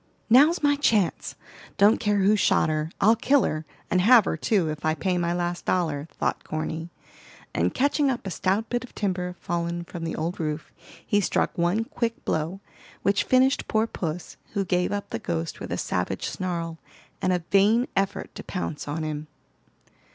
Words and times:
"Now's 0.31 0.63
my 0.63 0.75
chance! 0.77 1.35
Don't 1.77 1.99
care 1.99 2.23
who 2.23 2.35
shot 2.35 2.69
her, 2.69 2.89
I'll 2.99 3.15
kill 3.15 3.43
her, 3.43 3.67
and 3.91 4.01
have 4.01 4.25
her 4.25 4.35
too, 4.35 4.67
if 4.71 4.83
I 4.83 4.95
pay 4.95 5.15
my 5.19 5.31
last 5.31 5.63
dollar," 5.65 6.07
thought 6.17 6.43
Corny; 6.43 6.89
and 7.53 7.71
catching 7.75 8.09
up 8.09 8.25
a 8.25 8.31
stout 8.31 8.67
bit 8.67 8.83
of 8.83 8.95
timber 8.95 9.35
fallen 9.39 9.83
from 9.83 10.03
the 10.03 10.15
old 10.15 10.39
roof, 10.39 10.71
he 11.05 11.21
struck 11.21 11.55
one 11.55 11.83
quick 11.83 12.25
blow, 12.25 12.61
which 13.03 13.25
finished 13.25 13.67
poor 13.67 13.85
puss, 13.85 14.37
who 14.53 14.65
gave 14.65 14.91
up 14.91 15.11
the 15.11 15.19
ghost 15.19 15.59
with 15.59 15.71
a 15.71 15.77
savage 15.77 16.25
snarl, 16.27 16.79
and 17.21 17.31
a 17.31 17.43
vain 17.51 17.87
effort 17.95 18.33
to 18.33 18.43
pounce 18.43 18.87
on 18.87 19.03
him. 19.03 19.27